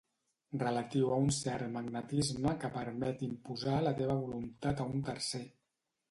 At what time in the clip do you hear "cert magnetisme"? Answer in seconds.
1.39-2.53